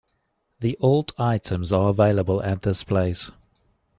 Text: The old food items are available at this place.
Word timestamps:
The 0.61 0.75
old 0.79 1.13
food 1.15 1.23
items 1.23 1.71
are 1.71 1.89
available 1.89 2.41
at 2.41 2.63
this 2.63 2.83
place. 2.83 3.29